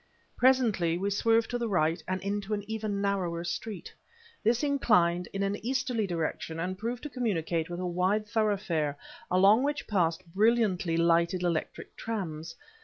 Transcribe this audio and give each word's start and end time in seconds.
Presently 0.35 0.97
we 0.97 1.11
swerved 1.11 1.51
to 1.51 1.59
the 1.59 1.69
right 1.69 2.01
and 2.07 2.19
into 2.21 2.55
an 2.55 2.63
even 2.67 3.01
narrower 3.01 3.43
street. 3.43 3.93
This 4.43 4.63
inclined 4.63 5.27
in 5.31 5.43
an 5.43 5.63
easterly 5.63 6.07
direction, 6.07 6.59
and 6.59 6.75
proved 6.75 7.03
to 7.03 7.09
communicate 7.11 7.69
with 7.69 7.79
a 7.79 7.85
wide 7.85 8.25
thoroughfare 8.25 8.97
along 9.29 9.61
which 9.61 9.85
passed 9.85 10.25
brilliantly 10.33 10.97
lighted 10.97 11.43
electric 11.43 11.95
trams. 11.95 12.55